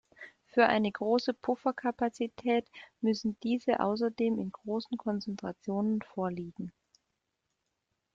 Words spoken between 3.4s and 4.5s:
diese außerdem